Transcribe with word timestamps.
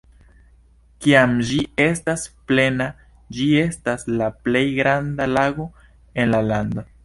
Kiam 1.05 1.35
ĝi 1.49 1.59
estas 1.85 2.23
plena, 2.51 2.89
ĝi 3.39 3.51
estas 3.67 4.09
la 4.23 4.33
plej 4.47 4.67
granda 4.81 5.33
lago 5.37 5.71
en 6.25 6.37
la 6.37 6.45
lando. 6.53 6.87